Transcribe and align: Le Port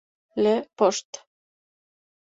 Le 0.35 0.65
Port 0.75 1.05